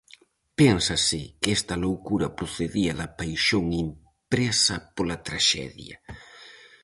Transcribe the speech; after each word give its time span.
Pénsase 0.59 1.21
que 1.41 1.49
esta 1.57 1.75
loucura 1.85 2.27
procedía 2.39 2.93
da 2.99 3.07
paixón 3.19 3.65
impresa 3.85 4.75
pola 4.95 5.17
traxedia. 5.27 5.95